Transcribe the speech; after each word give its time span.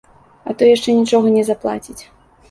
А 0.45 0.53
то 0.61 0.69
яшчэ 0.69 0.95
нічога 0.99 1.33
не 1.35 1.43
заплаціць. 1.49 1.99